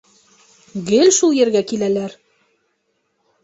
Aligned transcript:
-Гел 0.87 1.11
шул 1.19 1.37
ергә 1.41 1.63
киләләр! 1.75 2.19